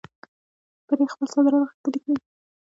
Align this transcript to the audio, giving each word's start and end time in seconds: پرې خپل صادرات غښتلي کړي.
پرې 0.87 1.03
خپل 1.13 1.27
صادرات 1.33 1.63
غښتلي 1.67 1.99
کړي. 2.03 2.17